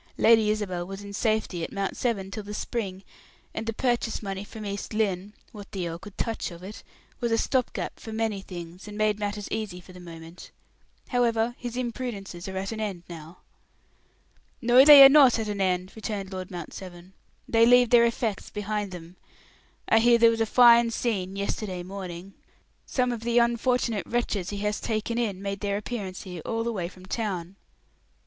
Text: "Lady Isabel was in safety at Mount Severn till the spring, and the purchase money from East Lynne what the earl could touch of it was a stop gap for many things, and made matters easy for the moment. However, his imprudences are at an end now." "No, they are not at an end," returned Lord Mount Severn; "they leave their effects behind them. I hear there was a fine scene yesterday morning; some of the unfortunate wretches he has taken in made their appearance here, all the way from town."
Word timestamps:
"Lady 0.17 0.49
Isabel 0.49 0.87
was 0.87 1.03
in 1.03 1.13
safety 1.13 1.63
at 1.63 1.71
Mount 1.71 1.95
Severn 1.95 2.31
till 2.31 2.41
the 2.41 2.55
spring, 2.55 3.03
and 3.53 3.67
the 3.67 3.71
purchase 3.71 4.23
money 4.23 4.43
from 4.43 4.65
East 4.65 4.95
Lynne 4.95 5.33
what 5.51 5.71
the 5.71 5.87
earl 5.87 5.99
could 5.99 6.17
touch 6.17 6.49
of 6.49 6.63
it 6.63 6.81
was 7.19 7.31
a 7.31 7.37
stop 7.37 7.71
gap 7.71 7.99
for 7.99 8.11
many 8.11 8.41
things, 8.41 8.87
and 8.87 8.97
made 8.97 9.19
matters 9.19 9.47
easy 9.51 9.79
for 9.79 9.93
the 9.93 9.99
moment. 9.99 10.49
However, 11.09 11.53
his 11.59 11.77
imprudences 11.77 12.47
are 12.47 12.57
at 12.57 12.71
an 12.71 12.79
end 12.79 13.03
now." 13.07 13.41
"No, 14.59 14.83
they 14.83 15.03
are 15.03 15.07
not 15.07 15.37
at 15.37 15.47
an 15.47 15.61
end," 15.61 15.91
returned 15.95 16.33
Lord 16.33 16.49
Mount 16.49 16.73
Severn; 16.73 17.13
"they 17.47 17.67
leave 17.67 17.91
their 17.91 18.05
effects 18.07 18.49
behind 18.49 18.89
them. 18.91 19.17
I 19.87 19.99
hear 19.99 20.17
there 20.17 20.31
was 20.31 20.41
a 20.41 20.47
fine 20.47 20.89
scene 20.89 21.35
yesterday 21.35 21.83
morning; 21.83 22.33
some 22.87 23.11
of 23.11 23.19
the 23.21 23.37
unfortunate 23.37 24.07
wretches 24.07 24.49
he 24.49 24.57
has 24.65 24.81
taken 24.81 25.19
in 25.19 25.43
made 25.43 25.59
their 25.59 25.77
appearance 25.77 26.23
here, 26.23 26.41
all 26.43 26.63
the 26.63 26.73
way 26.73 26.87
from 26.87 27.05
town." 27.05 27.55